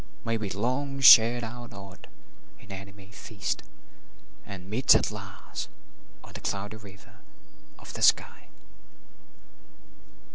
May 0.25 0.35
we 0.35 0.49
long 0.49 0.99
share 0.99 1.45
our 1.45 1.69
odd, 1.71 2.07
inanimate 2.59 3.13
feast, 3.13 3.61
And 4.47 4.67
meet 4.67 4.95
at 4.95 5.11
last 5.11 5.69
on 6.23 6.33
the 6.33 6.39
Cloudy 6.41 6.77
River 6.77 7.19
of 7.77 7.93
the 7.93 8.01
sky. 8.01 8.47